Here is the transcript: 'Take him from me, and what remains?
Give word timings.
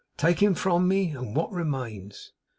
'Take 0.17 0.41
him 0.41 0.55
from 0.55 0.87
me, 0.87 1.11
and 1.11 1.35
what 1.35 1.51
remains? 1.51 2.33